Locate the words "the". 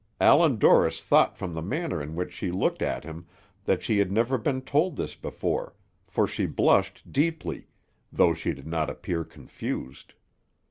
1.53-1.61